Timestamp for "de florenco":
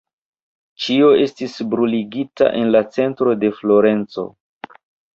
3.45-4.29